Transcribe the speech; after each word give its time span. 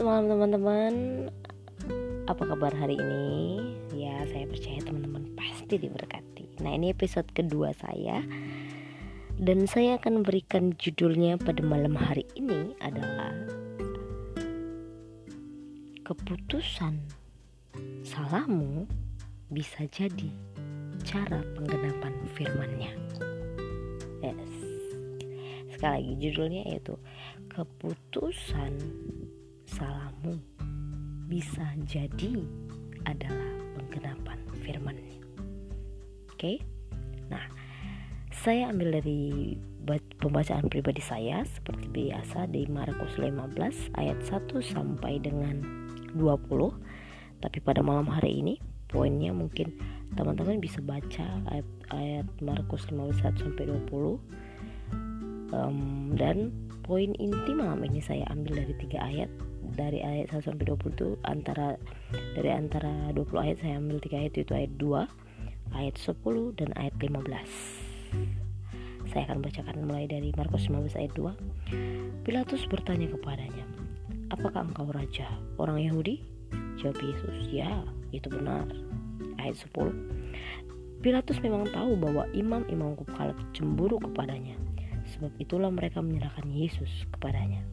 Selamat 0.00 0.16
malam 0.16 0.32
teman-teman. 0.32 0.94
Apa 2.24 2.48
kabar 2.48 2.72
hari 2.72 2.96
ini? 2.96 3.60
Ya 3.92 4.24
saya 4.32 4.48
percaya 4.48 4.80
teman-teman 4.80 5.28
pasti 5.36 5.76
diberkati. 5.76 6.56
Nah 6.64 6.72
ini 6.72 6.88
episode 6.88 7.28
kedua 7.36 7.76
saya. 7.76 8.24
Dan 9.36 9.68
saya 9.68 10.00
akan 10.00 10.24
berikan 10.24 10.72
judulnya 10.80 11.36
pada 11.36 11.60
malam 11.60 11.92
hari 12.00 12.24
ini 12.32 12.72
adalah 12.80 13.28
Keputusan 16.08 16.96
salahmu 18.00 18.88
bisa 19.52 19.84
jadi 19.84 20.32
cara 21.04 21.44
penggenapan 21.60 22.16
firmannya. 22.40 22.92
Yes. 24.24 24.52
Sekali 25.76 25.92
lagi 25.92 26.12
judulnya 26.24 26.72
yaitu 26.72 26.96
Keputusan 27.52 28.80
salahmu 29.70 30.34
bisa 31.30 31.62
jadi 31.86 32.42
adalah 33.06 33.50
penggenapan 33.78 34.38
firman. 34.66 34.96
Oke. 36.34 36.58
Nah, 37.30 37.46
saya 38.34 38.72
ambil 38.74 38.98
dari 38.98 39.54
pembacaan 40.18 40.66
pribadi 40.66 41.00
saya 41.00 41.46
seperti 41.46 41.86
biasa 41.92 42.50
di 42.50 42.66
Markus 42.66 43.14
15 43.16 43.94
ayat 43.94 44.18
1 44.26 44.50
sampai 44.58 45.22
dengan 45.22 45.62
20. 46.18 46.74
Tapi 47.40 47.58
pada 47.62 47.80
malam 47.80 48.10
hari 48.10 48.42
ini 48.42 48.58
poinnya 48.90 49.30
mungkin 49.30 49.70
teman-teman 50.18 50.58
bisa 50.58 50.82
baca 50.82 51.26
ayat, 51.54 51.68
ayat 51.94 52.26
Markus 52.42 52.90
15 52.90 53.22
sampai 53.38 53.70
20 53.70 54.18
um, 55.54 55.78
dan 56.18 56.50
poin 56.82 57.14
inti 57.22 57.52
malam 57.54 57.86
ini 57.86 58.02
saya 58.02 58.26
ambil 58.34 58.66
dari 58.66 58.74
tiga 58.82 58.98
ayat 59.06 59.30
dari 59.80 60.04
ayat 60.04 60.36
1 60.36 60.44
sampai 60.44 60.68
20 60.68 60.92
itu 60.92 61.08
antara 61.24 61.80
dari 62.36 62.52
antara 62.52 63.08
20 63.16 63.32
ayat 63.40 63.56
saya 63.64 63.80
ambil 63.80 63.96
tiga 64.04 64.20
ayat 64.20 64.36
itu 64.36 64.52
ayat 64.52 64.72
2 64.76 65.08
ayat 65.72 65.96
10 65.96 66.60
dan 66.60 66.68
ayat 66.76 66.92
15 67.00 69.08
saya 69.08 69.22
akan 69.24 69.40
bacakan 69.40 69.88
mulai 69.88 70.04
dari 70.04 70.36
Markus 70.36 70.68
15 70.68 71.00
ayat 71.00 71.12
2 71.16 72.28
Pilatus 72.28 72.68
bertanya 72.68 73.08
kepadanya 73.08 73.64
apakah 74.28 74.68
engkau 74.68 74.92
raja 74.92 75.24
orang 75.56 75.80
Yahudi? 75.80 76.20
Jawab 76.78 77.02
Yesus 77.02 77.50
ya 77.52 77.84
itu 78.12 78.28
benar. 78.28 78.68
Ayat 79.40 79.56
10 79.56 81.00
Pilatus 81.00 81.40
memang 81.40 81.64
tahu 81.72 81.96
bahwa 81.96 82.28
imam-imam 82.36 82.92
kepala 83.00 83.32
cemburu 83.56 83.96
kepadanya. 83.96 84.60
Sebab 85.16 85.32
itulah 85.40 85.72
mereka 85.72 86.04
menyerahkan 86.04 86.44
Yesus 86.52 87.08
kepadanya 87.08 87.64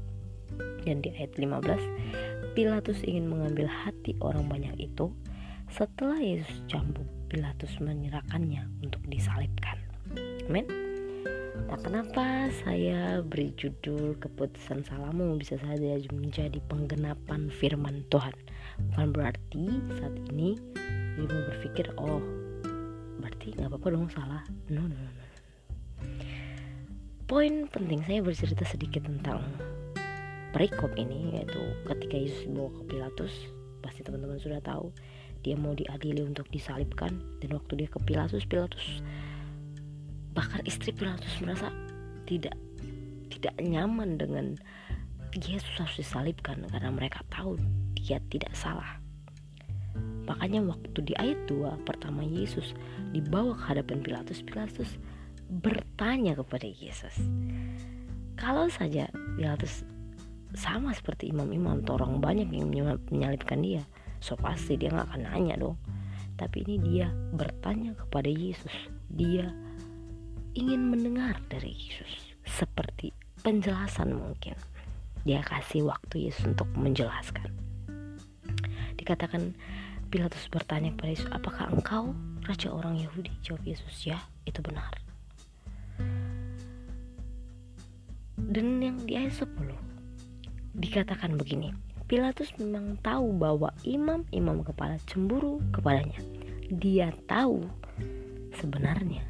dan 0.88 1.04
di 1.04 1.12
ayat 1.16 1.36
15, 1.36 2.56
Pilatus 2.56 3.04
ingin 3.04 3.28
mengambil 3.28 3.68
hati 3.68 4.16
orang 4.24 4.48
banyak 4.48 4.74
itu. 4.80 5.12
Setelah 5.68 6.18
Yesus 6.18 6.64
cambuk, 6.72 7.06
Pilatus 7.28 7.76
menyerahkannya 7.84 8.66
untuk 8.82 9.04
disalibkan. 9.12 9.78
Amin. 10.48 10.66
Nah, 11.68 11.76
kenapa 11.84 12.48
saya 12.64 13.20
beri 13.20 13.52
judul 13.60 14.16
keputusan 14.24 14.88
salamu 14.88 15.36
bisa 15.36 15.60
saja 15.60 16.00
menjadi 16.16 16.64
penggenapan 16.72 17.52
firman 17.52 18.08
Tuhan? 18.08 18.32
Bukan 18.94 19.12
berarti 19.12 19.66
saat 20.00 20.16
ini 20.32 20.56
ibu 21.20 21.38
berpikir, 21.52 21.92
oh, 22.00 22.24
berarti 23.20 23.52
nggak 23.60 23.68
apa-apa 23.74 23.88
dong 23.92 24.08
salah. 24.08 24.42
No, 24.72 24.88
no, 24.88 24.96
no, 24.96 25.12
no. 25.12 25.26
Poin 27.28 27.68
penting 27.68 28.00
saya 28.08 28.24
bercerita 28.24 28.64
sedikit 28.64 29.04
tentang 29.04 29.44
perikop 30.56 30.94
ini 30.96 31.40
yaitu 31.40 31.60
ketika 31.88 32.16
Yesus 32.16 32.48
dibawa 32.48 32.72
ke 32.72 32.82
Pilatus 32.94 33.34
pasti 33.84 34.02
teman-teman 34.04 34.40
sudah 34.40 34.60
tahu 34.64 34.92
dia 35.46 35.56
mau 35.56 35.72
diadili 35.78 36.26
untuk 36.26 36.50
disalibkan. 36.50 37.14
Dan 37.40 37.56
waktu 37.56 37.86
dia 37.86 37.90
ke 37.90 38.00
Pilatus 38.04 38.44
Pilatus 38.44 39.02
bahkan 40.38 40.62
istri 40.70 40.94
Pilatus 40.94 41.34
merasa 41.42 41.74
tidak 42.30 42.54
tidak 43.34 43.58
nyaman 43.58 44.22
dengan 44.22 44.54
Yesus 45.34 45.70
harus 45.78 45.98
disalibkan 45.98 46.66
karena 46.70 46.90
mereka 46.90 47.22
tahu 47.30 47.58
dia 47.98 48.22
tidak 48.30 48.54
salah. 48.54 49.02
Makanya 50.28 50.60
waktu 50.68 51.00
di 51.08 51.14
ayat 51.18 51.40
2 51.50 51.88
pertama 51.88 52.22
Yesus 52.22 52.76
dibawa 53.16 53.56
ke 53.56 53.64
hadapan 53.74 54.04
Pilatus 54.04 54.44
Pilatus 54.44 55.00
bertanya 55.48 56.36
kepada 56.36 56.68
Yesus 56.68 57.16
kalau 58.36 58.68
saja 58.70 59.08
Pilatus 59.40 59.88
sama 60.56 60.96
seperti 60.96 61.34
imam-imam 61.34 61.84
orang 61.92 62.24
banyak 62.24 62.48
yang 62.54 62.72
menyalibkan 63.12 63.60
dia. 63.60 63.84
So 64.24 64.40
pasti 64.40 64.80
dia 64.80 64.94
nggak 64.94 65.08
akan 65.12 65.22
nanya 65.28 65.56
dong. 65.60 65.78
Tapi 66.38 66.64
ini 66.64 66.76
dia 66.80 67.10
bertanya 67.34 67.98
kepada 67.98 68.30
Yesus. 68.30 68.72
Dia 69.10 69.50
ingin 70.54 70.94
mendengar 70.94 71.42
dari 71.50 71.74
Yesus. 71.74 72.38
Seperti 72.48 73.12
penjelasan 73.44 74.16
mungkin. 74.16 74.56
Dia 75.28 75.44
kasih 75.44 75.90
waktu 75.90 76.32
Yesus 76.32 76.48
untuk 76.48 76.70
menjelaskan. 76.78 77.52
Dikatakan 78.96 79.58
Pilatus 80.08 80.48
bertanya 80.48 80.96
kepada 80.96 81.12
Yesus 81.12 81.30
apakah 81.36 81.68
engkau 81.68 82.16
raja 82.48 82.72
orang 82.72 82.96
Yahudi? 82.96 83.34
Jawab 83.44 83.68
Yesus 83.68 84.08
ya 84.08 84.24
itu 84.48 84.64
benar. 84.64 84.96
Dan 88.40 88.80
yang 88.80 89.04
di 89.04 89.20
ayat 89.20 89.36
10 89.36 89.87
dikatakan 90.78 91.36
begini 91.36 91.74
Pilatus 92.08 92.56
memang 92.56 92.96
tahu 93.04 93.36
bahwa 93.36 93.68
imam-imam 93.84 94.64
kepala 94.64 94.96
cemburu 95.12 95.60
kepadanya. 95.76 96.24
Dia 96.72 97.12
tahu 97.28 97.68
sebenarnya 98.56 99.28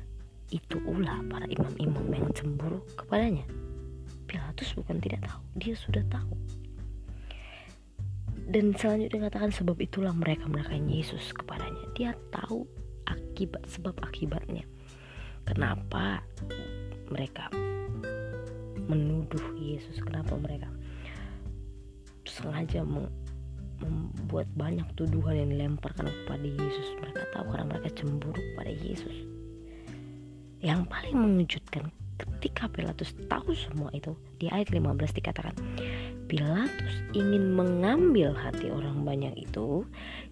itu 0.54 0.78
ulah 0.86 1.26
para 1.26 1.50
imam-imam 1.50 2.06
yang 2.14 2.30
cemburu 2.38 2.86
kepadanya. 2.94 3.50
Pilatus 4.30 4.78
bukan 4.78 5.02
tidak 5.02 5.26
tahu 5.26 5.42
dia 5.58 5.74
sudah 5.74 6.06
tahu. 6.06 6.30
Dan 8.46 8.78
selanjutnya 8.78 9.26
dikatakan 9.26 9.50
sebab 9.50 9.82
itulah 9.82 10.14
mereka 10.14 10.46
menyerahkan 10.46 10.86
Yesus 10.86 11.34
kepadanya. 11.34 11.82
Dia 11.98 12.14
tahu 12.30 12.62
akibat 13.10 13.66
sebab 13.66 13.98
akibatnya. 14.06 14.70
Kenapa 15.50 16.22
mereka 17.10 17.50
menuduh 18.86 19.58
Yesus? 19.58 19.98
Kenapa 19.98 20.38
mereka 20.38 20.70
sengaja 22.38 22.86
membuat 22.86 24.48
banyak 24.58 24.86
tuduhan 24.98 25.38
yang 25.38 25.50
dilemparkan 25.54 26.10
kepada 26.10 26.46
Yesus. 26.46 26.88
Mereka 27.02 27.22
tahu 27.34 27.46
karena 27.54 27.66
mereka 27.70 27.90
cemburu 27.98 28.42
pada 28.58 28.72
Yesus. 28.74 29.16
Yang 30.62 30.90
paling 30.90 31.18
mengejutkan 31.18 31.94
ketika 32.18 32.66
Pilatus 32.66 33.14
tahu 33.30 33.54
semua 33.54 33.94
itu 33.94 34.18
di 34.42 34.50
ayat 34.50 34.74
15 34.74 35.22
dikatakan 35.22 35.54
Pilatus 36.26 36.94
ingin 37.14 37.54
mengambil 37.54 38.34
hati 38.34 38.74
orang 38.74 39.06
banyak 39.06 39.38
itu 39.38 39.86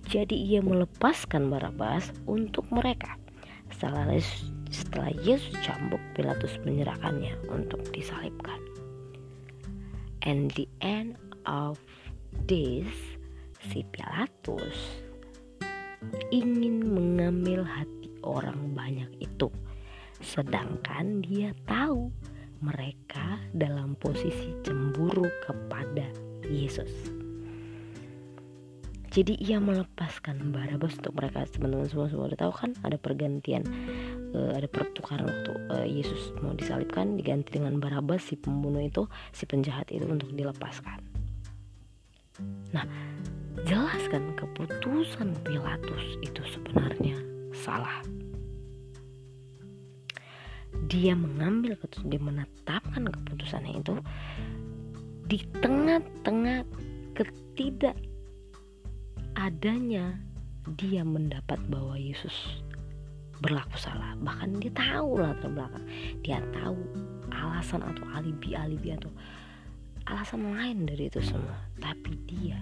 jadi 0.10 0.34
ia 0.34 0.60
melepaskan 0.66 1.54
Barabas 1.54 2.10
untuk 2.26 2.66
mereka. 2.74 3.16
Setelah 3.70 4.10
setelah 4.74 5.14
Yesus 5.22 5.54
cambuk 5.62 6.02
Pilatus 6.18 6.58
menyerahkannya 6.66 7.38
untuk 7.54 7.86
disalibkan. 7.94 8.58
And 10.26 10.50
the 10.58 10.66
end 10.82 11.22
of 11.46 11.78
this, 12.48 12.92
si 13.72 13.88
Pilatus 13.90 15.04
ingin 16.30 16.86
mengambil 16.86 17.66
hati 17.66 18.12
orang 18.22 18.76
banyak 18.76 19.10
itu, 19.18 19.50
sedangkan 20.22 21.24
dia 21.26 21.56
tahu 21.66 22.14
mereka 22.62 23.42
dalam 23.54 23.98
posisi 23.98 24.54
cemburu 24.62 25.26
kepada 25.46 26.06
Yesus. 26.46 26.90
Jadi 29.16 29.40
ia 29.40 29.64
melepaskan 29.64 30.52
Barabas 30.52 31.00
untuk 31.00 31.16
mereka 31.16 31.48
teman-teman 31.48 31.88
semua 31.88 32.12
semua 32.12 32.28
udah 32.28 32.36
tahu 32.36 32.52
kan 32.52 32.76
ada 32.84 33.00
pergantian 33.00 33.64
uh, 34.36 34.52
ada 34.60 34.68
pertukaran 34.68 35.24
waktu 35.24 35.52
uh, 35.72 35.88
Yesus 35.88 36.36
mau 36.44 36.52
disalibkan 36.52 37.16
diganti 37.16 37.56
dengan 37.56 37.80
Barabas 37.80 38.28
si 38.28 38.36
pembunuh 38.36 38.84
itu 38.84 39.08
si 39.32 39.48
penjahat 39.48 39.88
itu 39.96 40.04
untuk 40.04 40.36
dilepaskan. 40.36 41.15
Nah, 42.76 42.86
jelaskan 43.64 44.36
keputusan 44.36 45.36
Pilatus 45.44 46.20
itu 46.20 46.42
sebenarnya 46.52 47.16
salah. 47.56 48.04
Dia 50.92 51.16
mengambil 51.16 51.80
keputusan, 51.80 52.12
dia 52.12 52.22
menetapkan 52.22 53.08
keputusannya 53.08 53.80
itu 53.80 53.96
di 55.26 55.42
tengah-tengah 55.64 56.68
ketidak 57.18 57.98
adanya 59.34 60.14
dia 60.78 61.02
mendapat 61.02 61.58
bahwa 61.72 61.98
Yesus 61.98 62.62
berlaku 63.44 63.76
salah 63.76 64.16
bahkan 64.24 64.54
dia 64.58 64.72
tahu 64.72 65.20
latar 65.20 65.52
belakang 65.52 65.86
dia 66.24 66.40
tahu 66.56 66.78
alasan 67.34 67.84
atau 67.84 68.06
alibi 68.16 68.56
alibi 68.56 68.96
atau 68.96 69.12
alasan 70.06 70.54
lain 70.54 70.86
dari 70.86 71.10
itu 71.10 71.22
semua. 71.22 71.58
Tapi 71.82 72.14
dia 72.30 72.58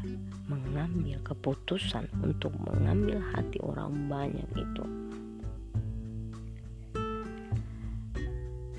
mengambil 0.48 1.20
keputusan 1.28 2.08
untuk 2.24 2.56
mengambil 2.60 3.20
hati 3.36 3.60
orang 3.64 4.08
banyak 4.08 4.48
itu. 4.56 4.86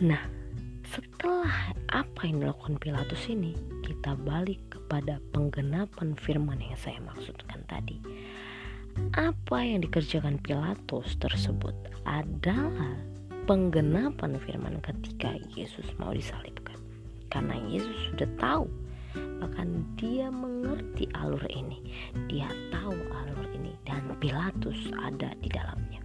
Nah 0.05 0.21
setelah 0.89 1.75
apa 1.91 2.21
yang 2.29 2.45
dilakukan 2.45 2.77
Pilatus 2.79 3.27
ini 3.27 3.57
kita 3.83 4.15
balik 4.15 4.61
kepada 4.71 5.21
penggenapan 5.35 6.17
firman 6.17 6.61
yang 6.61 6.79
saya 6.79 7.01
maksudkan 7.05 7.61
tadi. 7.69 8.01
Apa 9.19 9.59
yang 9.59 9.83
dikerjakan 9.83 10.39
Pilatus 10.39 11.19
tersebut 11.19 11.75
adalah 12.07 12.95
penggenapan 13.45 14.39
firman 14.39 14.79
ketika 14.81 15.35
Yesus 15.53 15.85
mau 15.99 16.15
disalibkan 16.15 16.64
karena 17.35 17.59
Yesus 17.67 18.15
sudah 18.15 18.31
tahu 18.39 18.71
bahkan 19.43 19.83
dia 19.99 20.31
mengerti 20.31 21.11
alur 21.19 21.43
ini. 21.51 21.83
Dia 22.31 22.47
tahu 22.71 22.95
alur 22.95 23.47
ini 23.51 23.75
dan 23.83 24.07
Pilatus 24.23 24.79
ada 24.95 25.35
di 25.43 25.51
dalamnya. 25.51 26.01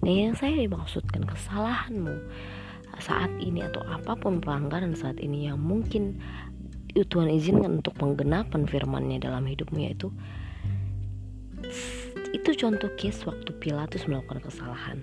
Nah 0.00 0.10
yang 0.12 0.34
saya 0.34 0.64
maksudkan 0.64 1.28
kesalahanmu 1.28 2.16
saat 2.98 3.30
ini 3.38 3.60
atau 3.62 3.84
apa 3.84 4.16
pun 4.16 4.40
pelanggaran 4.40 4.96
saat 4.96 5.20
ini 5.20 5.46
yang 5.46 5.60
mungkin 5.60 6.18
Tuhan 6.94 7.28
izinkan 7.28 7.82
untuk 7.82 7.94
penggenapan 7.98 8.70
firmannya 8.70 9.18
dalam 9.18 9.44
hidupmu 9.44 9.78
yaitu 9.82 10.14
itu 12.30 12.50
contoh 12.54 12.90
case 12.98 13.26
waktu 13.26 13.50
Pilatus 13.60 14.06
melakukan 14.06 14.42
kesalahan. 14.42 14.98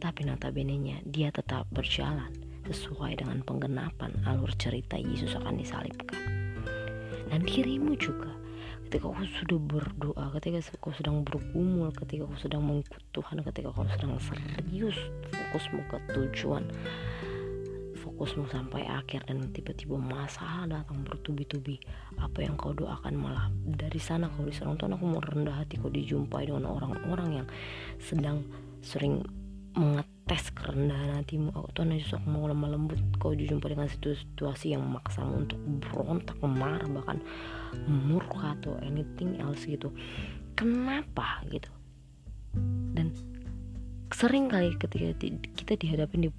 Tapi 0.00 0.28
notabene 0.28 1.00
dia 1.08 1.32
tetap 1.32 1.64
berjalan 1.72 2.43
sesuai 2.64 3.20
dengan 3.20 3.44
penggenapan 3.44 4.12
alur 4.24 4.50
cerita 4.56 4.96
Yesus 4.96 5.36
akan 5.36 5.60
disalibkan. 5.60 6.20
Dan 7.28 7.44
dirimu 7.44 7.96
juga 7.96 8.32
ketika 8.88 9.10
kau 9.10 9.26
sudah 9.26 9.58
berdoa, 9.58 10.24
ketika 10.38 10.62
kau 10.78 10.94
sedang 10.94 11.26
bergumul, 11.26 11.90
ketika 11.92 12.30
kau 12.30 12.38
sedang 12.38 12.62
mengikut 12.62 13.02
Tuhan, 13.10 13.42
ketika 13.42 13.68
kau 13.74 13.84
sedang 13.90 14.14
serius 14.22 14.96
fokusmu 15.34 15.80
ke 15.90 15.96
tujuan, 16.14 16.62
fokusmu 18.04 18.46
sampai 18.52 18.84
akhir 18.84 19.24
dan 19.26 19.50
tiba-tiba 19.50 19.96
masalah 19.96 20.68
datang 20.68 21.02
bertubi-tubi 21.02 21.80
apa 22.20 22.44
yang 22.44 22.54
kau 22.54 22.76
doakan 22.76 23.16
malah 23.16 23.48
dari 23.64 23.98
sana 23.98 24.28
kau 24.28 24.44
diserang 24.44 24.76
Tuhan 24.76 24.94
aku 24.94 25.04
mau 25.08 25.24
rendah 25.24 25.64
hati 25.64 25.80
kau 25.80 25.88
dijumpai 25.88 26.46
dengan 26.46 26.68
orang-orang 26.68 27.42
yang 27.42 27.46
sedang 27.96 28.44
sering 28.84 29.24
mengat 29.74 30.06
tes 30.24 30.54
kerendahan 30.54 31.20
hatimu 31.20 31.52
aku 31.52 31.68
Tuhan 31.76 31.92
Yesus 31.92 32.16
aku 32.16 32.26
mau 32.30 32.46
lemah 32.46 32.72
lembut. 32.72 32.96
Kau 33.20 33.34
dijumpa 33.34 33.68
dengan 33.68 33.90
situasi 33.90 34.72
yang 34.72 34.86
memaksamu 34.86 35.44
untuk 35.44 35.60
berontak 35.82 36.38
marah 36.40 36.86
bahkan 36.88 37.18
murka 37.84 38.56
atau 38.56 38.78
anything 38.86 39.36
else 39.42 39.66
gitu. 39.66 39.92
Kenapa 40.54 41.42
gitu? 41.50 41.68
Dan 42.94 43.10
sering 44.14 44.46
kali 44.46 44.72
ketika 44.78 45.10
kita 45.58 45.72
dihadapin 45.74 46.26
di 46.26 46.30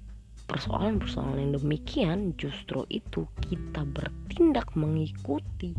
persoalan-persoalan 0.48 1.36
yang 1.36 1.52
demikian 1.60 2.18
justru 2.40 2.88
itu 2.88 3.28
kita 3.44 3.84
bertindak 3.84 4.72
mengikuti 4.72 5.76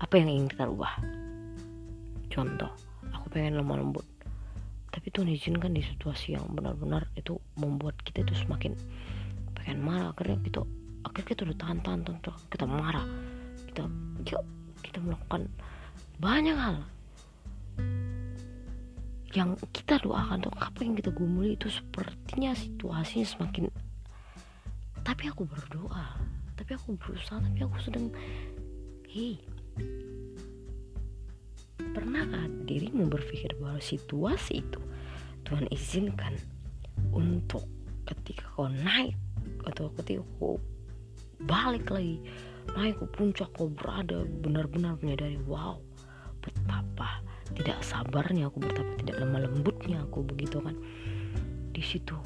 apa 0.00 0.14
yang 0.16 0.28
ingin 0.32 0.48
kita 0.48 0.64
ubah. 0.66 0.94
Contoh 2.32 2.72
aku 3.12 3.26
pengen 3.30 3.60
lemah 3.60 3.84
lembut 3.84 4.15
tapi 4.96 5.12
Tuhan 5.12 5.28
izinkan 5.28 5.76
di 5.76 5.84
situasi 5.84 6.40
yang 6.40 6.48
benar-benar 6.56 7.04
itu 7.20 7.36
membuat 7.60 8.00
kita 8.00 8.24
itu 8.24 8.32
semakin 8.32 8.72
pengen 9.52 9.84
marah. 9.84 10.16
Akhirnya 10.16 10.40
kita 10.40 10.64
akhirnya 11.04 11.28
kita 11.36 11.40
udah 11.44 11.56
tahan-tahan 11.60 12.00
kita 12.48 12.64
marah. 12.64 13.04
Kita 13.68 13.84
yuk 14.24 14.44
kita 14.80 14.98
melakukan 15.04 15.52
banyak 16.16 16.56
hal 16.56 16.80
yang 19.36 19.52
kita 19.76 20.00
doakan 20.00 20.48
tuh 20.48 20.54
apa 20.56 20.80
yang 20.80 20.96
kita 20.96 21.12
gumuli 21.12 21.60
itu 21.60 21.68
sepertinya 21.68 22.56
situasinya 22.56 23.28
semakin 23.28 23.68
tapi 25.04 25.28
aku 25.28 25.44
berdoa 25.44 26.16
tapi 26.56 26.72
aku 26.72 26.96
berusaha 26.96 27.36
tapi 27.36 27.60
aku 27.60 27.76
sedang 27.84 28.08
hei 29.12 29.36
pernahkah 31.96 32.44
dirimu 32.68 33.08
berpikir 33.08 33.56
bahwa 33.56 33.80
situasi 33.80 34.60
itu 34.60 34.80
Tuhan 35.48 35.64
izinkan 35.72 36.36
untuk 37.08 37.64
ketika 38.04 38.44
kau 38.52 38.68
naik 38.68 39.16
atau 39.64 39.88
ketika 39.96 40.20
kau 40.36 40.60
balik 41.48 41.88
lagi 41.88 42.20
naik 42.76 43.00
ke 43.00 43.08
puncak 43.16 43.48
kau 43.56 43.72
berada 43.72 44.28
benar-benar 44.44 45.00
menyadari 45.00 45.40
wow 45.48 45.80
betapa 46.44 47.24
tidak 47.56 47.80
sabarnya 47.80 48.52
aku 48.52 48.60
betapa 48.60 48.92
tidak 49.00 49.16
lemah 49.16 49.48
lembutnya 49.48 50.04
aku 50.04 50.20
begitu 50.20 50.60
kan. 50.60 50.76
Di 51.72 51.80
situ 51.80 52.16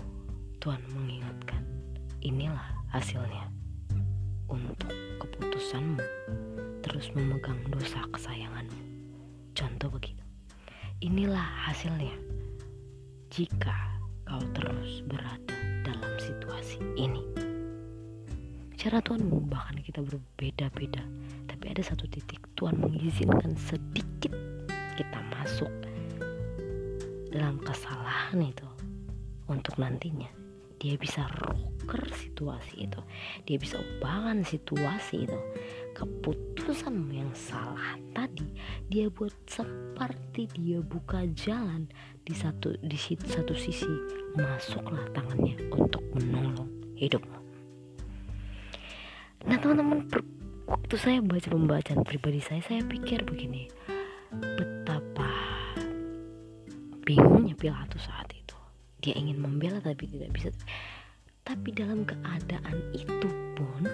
Tuhan 0.59 0.83
mengingatkan 0.99 1.63
inilah 2.27 2.75
hasilnya 2.91 3.47
untuk 4.51 4.91
keputusanmu. 5.23 6.03
Terus 6.83 7.13
memegang 7.15 7.61
dosa 7.71 8.03
kesayanganmu 8.11 8.90
contoh 9.61 9.93
begitu. 9.93 10.25
Inilah 11.05 11.69
hasilnya. 11.69 12.17
Jika 13.29 14.01
kau 14.25 14.41
terus 14.57 15.05
berada 15.05 15.57
dalam 15.85 16.13
situasi 16.17 16.81
ini. 16.97 17.21
Cara 18.81 19.05
Tuhan 19.05 19.29
mengubahkan 19.29 19.85
kita 19.85 20.01
berbeda-beda, 20.01 21.05
tapi 21.45 21.65
ada 21.69 21.85
satu 21.85 22.09
titik 22.09 22.41
Tuhan 22.57 22.81
mengizinkan 22.81 23.53
sedikit 23.61 24.33
kita 24.97 25.21
masuk 25.37 25.69
dalam 27.29 27.61
kesalahan 27.61 28.41
itu 28.41 28.69
untuk 29.53 29.77
nantinya 29.77 30.40
dia 30.81 30.97
bisa 30.97 31.29
rocker 31.45 32.09
situasi 32.17 32.89
itu. 32.89 33.01
Dia 33.45 33.61
bisa 33.61 33.77
ubahkan 33.77 34.41
situasi 34.41 35.29
itu. 35.29 35.39
Keputusan 35.93 37.13
yang 37.13 37.29
salah 37.37 38.01
tadi 38.17 38.49
dia 38.89 39.13
buat 39.13 39.37
seperti 39.45 40.49
dia 40.57 40.81
buka 40.81 41.29
jalan 41.37 41.85
di 42.25 42.33
satu 42.33 42.73
di 42.81 42.97
satu 43.29 43.53
sisi 43.53 43.93
masuklah 44.33 45.05
tangannya 45.13 45.61
untuk 45.69 46.01
menolong 46.17 46.73
hidupmu. 46.97 47.39
Nah 49.45 49.57
teman-teman 49.61 50.09
waktu 50.65 50.95
saya 50.97 51.21
baca 51.21 51.49
pembacaan 51.53 52.01
pribadi 52.09 52.41
saya 52.41 52.65
saya 52.65 52.81
pikir 52.89 53.29
begini. 53.29 53.69
Betapa 54.33 55.29
bingungnya 57.05 57.59
Pilatus 57.59 58.07
saat 58.07 58.30
dia 59.01 59.17
ingin 59.17 59.41
membela 59.41 59.81
tapi 59.81 60.07
tidak 60.07 60.31
bisa. 60.37 60.49
Tapi 61.45 61.73
dalam 61.73 62.05
keadaan 62.05 62.79
itu 62.95 63.29
pun 63.57 63.89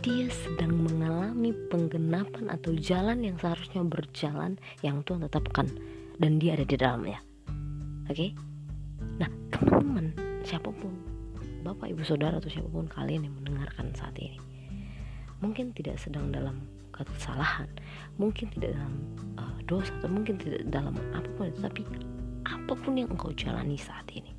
dia 0.00 0.26
sedang 0.32 0.74
mengalami 0.88 1.52
penggenapan 1.68 2.48
atau 2.48 2.72
jalan 2.74 3.22
yang 3.22 3.36
seharusnya 3.36 3.84
berjalan 3.84 4.56
yang 4.80 5.04
Tuhan 5.04 5.28
tetapkan. 5.28 5.68
Dan 6.18 6.42
dia 6.42 6.58
ada 6.58 6.66
di 6.66 6.74
dalamnya. 6.74 7.22
Oke? 8.10 8.12
Okay? 8.12 8.30
nah 9.18 9.30
teman-teman 9.50 10.14
siapa 10.46 10.70
pun 10.70 10.94
bapak 11.66 11.90
ibu 11.90 12.02
saudara 12.06 12.38
atau 12.38 12.50
siapa 12.50 12.70
pun 12.70 12.86
kalian 12.86 13.26
yang 13.26 13.34
mendengarkan 13.42 13.90
saat 13.98 14.14
ini 14.18 14.38
mungkin 15.42 15.74
tidak 15.74 15.98
sedang 15.98 16.30
dalam 16.30 16.62
kesalahan 16.94 17.70
mungkin 18.18 18.50
tidak 18.54 18.74
dalam 18.74 18.94
uh, 19.38 19.58
dosa 19.70 19.90
atau 20.02 20.10
mungkin 20.10 20.34
tidak 20.38 20.66
dalam 20.70 20.94
apa 21.14 21.28
pun 21.38 21.50
tapi 21.62 21.82
apa 22.46 22.72
pun 22.74 22.98
yang 22.98 23.10
engkau 23.10 23.30
jalani 23.34 23.78
saat 23.78 24.06
ini 24.14 24.34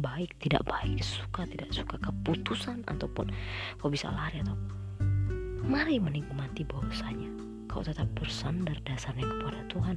baik 0.00 0.34
tidak 0.40 0.64
baik 0.66 1.04
suka 1.04 1.44
tidak 1.46 1.70
suka 1.70 2.00
keputusan 2.00 2.82
ataupun 2.88 3.30
kau 3.78 3.92
bisa 3.92 4.08
lari 4.08 4.40
atau 4.40 4.56
mari 5.62 6.00
menikmati 6.00 6.64
bahwasanya 6.64 7.28
kau 7.70 7.84
tetap 7.84 8.10
bersandar 8.18 8.74
dasarnya 8.82 9.28
kepada 9.28 9.62
Tuhan 9.70 9.96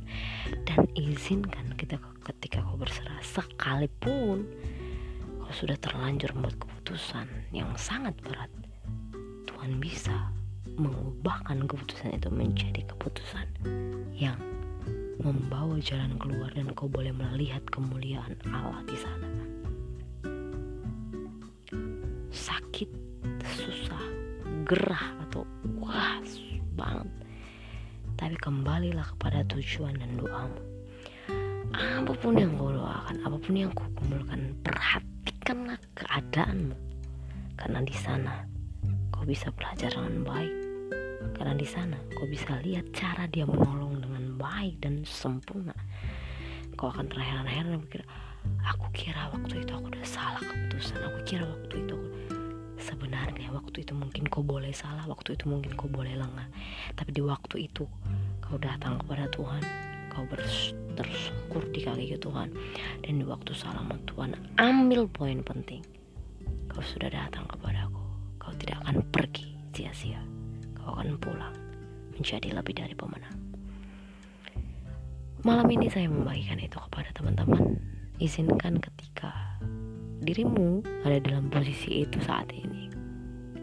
dan 0.69 0.85
izinkan 0.93 1.73
kita 1.73 1.97
ketika 2.27 2.61
kau 2.61 2.77
berserah 2.77 3.17
sekalipun 3.23 4.45
kau 5.41 5.53
sudah 5.55 5.79
terlanjur 5.81 6.29
membuat 6.37 6.59
keputusan 6.61 7.25
yang 7.49 7.71
sangat 7.79 8.13
berat 8.21 8.51
Tuhan 9.49 9.79
bisa 9.81 10.29
mengubahkan 10.77 11.65
keputusan 11.65 12.17
itu 12.17 12.29
menjadi 12.29 12.81
keputusan 12.93 13.47
yang 14.13 14.37
membawa 15.21 15.79
jalan 15.79 16.17
keluar 16.17 16.49
dan 16.51 16.67
kau 16.73 16.89
boleh 16.89 17.13
melihat 17.13 17.61
kemuliaan 17.69 18.35
Allah 18.49 18.81
di 18.83 18.97
sana. 18.97 19.32
Sakit, 22.33 22.89
susah, 23.45 24.01
gerah 24.65 25.21
atau 25.29 25.45
wah 25.77 26.17
banget. 26.73 27.09
Tapi 28.17 28.35
kembalilah 28.41 29.05
kepada 29.13 29.45
tujuan 29.53 29.93
dan 30.01 30.17
doamu. 30.17 30.57
Apa 31.73 32.13
pun 32.17 32.33
yang 32.33 32.57
kau 32.57 32.73
doakan, 32.73 33.21
apa 33.21 33.37
pun 33.37 33.53
yang 33.53 33.69
kau 33.77 33.85
kumpulkan, 33.93 34.57
perhatikanlah 34.65 35.77
keadaanmu. 35.93 36.73
Karena 37.53 37.79
di 37.85 37.93
sana 37.93 38.49
kau 39.13 39.21
bisa 39.29 39.53
belajar 39.53 39.93
dengan 39.93 40.25
baik 40.25 40.53
karena 41.31 41.55
di 41.55 41.63
sana 41.63 41.95
kau 42.19 42.27
bisa 42.27 42.59
lihat 42.59 42.91
cara 42.91 43.23
dia 43.31 43.47
menolong 43.47 44.03
dengan 44.03 44.35
baik 44.35 44.83
dan 44.83 45.07
sempurna 45.07 45.71
kau 46.75 46.91
akan 46.91 47.07
terheran-heran 47.07 47.79
mikir 47.79 48.03
aku 48.67 48.91
kira 48.91 49.31
waktu 49.31 49.63
itu 49.63 49.71
aku 49.71 49.87
udah 49.87 50.03
salah 50.03 50.43
keputusan 50.43 50.99
aku 50.99 51.19
kira 51.23 51.47
waktu 51.47 51.75
itu. 51.87 52.02
Sebenarnya 52.83 53.47
waktu 53.55 53.87
itu 53.87 53.95
mungkin 53.95 54.27
kau 54.27 54.43
boleh 54.43 54.75
salah 54.75 55.07
waktu 55.07 55.39
itu 55.39 55.47
mungkin 55.47 55.71
kau 55.79 55.87
boleh 55.87 56.19
lengah. 56.19 56.47
Tapi 56.99 57.15
di 57.15 57.23
waktu 57.23 57.71
itu 57.71 57.87
kau 58.43 58.59
datang 58.59 58.99
kepada 58.99 59.31
Tuhan 59.31 59.63
kau 60.11 60.27
tersungkur 60.93 61.63
di 61.71 61.81
kaki 61.81 62.19
Tuhan. 62.19 62.51
Dan 63.01 63.23
di 63.23 63.25
waktu 63.25 63.55
salaman 63.55 64.03
Tuhan 64.05 64.35
ambil 64.59 65.07
poin 65.07 65.39
penting. 65.41 65.81
Kau 66.67 66.83
sudah 66.83 67.07
datang 67.07 67.47
kepadaku 67.47 68.03
kau 68.37 68.51
tidak 68.59 68.83
akan 68.83 68.99
pergi 69.09 69.55
sia-sia. 69.71 70.19
Kau 70.75 70.99
akan 70.99 71.15
pulang 71.17 71.55
menjadi 72.13 72.53
lebih 72.53 72.75
dari 72.77 72.93
pemenang. 72.93 73.33
Malam 75.43 75.67
ini 75.75 75.91
saya 75.91 76.07
membagikan 76.07 76.59
itu 76.61 76.77
kepada 76.77 77.11
teman-teman. 77.11 77.75
Izinkan 78.21 78.79
ketika 78.79 78.92
dirimu 80.23 80.79
ada 81.03 81.19
dalam 81.19 81.51
posisi 81.51 82.07
itu 82.07 82.17
saat 82.23 82.47
ini. 82.55 82.87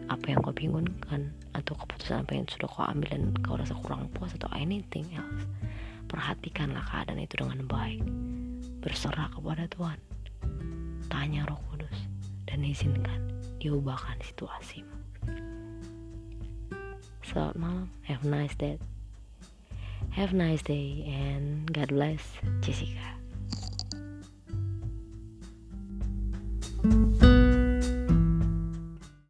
Apa 0.07 0.31
yang 0.31 0.39
kau 0.45 0.53
bingungkan 0.53 1.33
atau 1.57 1.73
keputusan 1.73 2.23
apa 2.23 2.37
yang 2.37 2.45
sudah 2.45 2.69
kau 2.69 2.85
ambil 2.85 3.09
dan 3.11 3.33
kau 3.41 3.57
rasa 3.57 3.73
kurang 3.81 4.07
puas 4.13 4.31
atau 4.37 4.47
anything 4.53 5.07
else 5.17 5.49
perhatikanlah 6.11 6.83
keadaan 6.83 7.23
itu 7.23 7.39
dengan 7.39 7.63
baik. 7.71 8.03
Berserah 8.83 9.31
kepada 9.31 9.65
Tuhan. 9.71 9.99
Tanya 11.07 11.47
roh 11.47 11.59
kudus 11.71 11.95
dan 12.43 12.67
izinkan 12.67 13.31
diubahkan 13.63 14.19
situasimu. 14.19 14.97
Selamat 17.23 17.55
malam. 17.55 17.87
Have 18.03 18.27
a 18.27 18.29
nice 18.29 18.55
day. 18.59 18.75
Have 20.11 20.35
a 20.35 20.37
nice 20.37 20.59
day 20.59 21.07
and 21.07 21.71
God 21.71 21.95
bless 21.95 22.19
Jessica 22.59 23.20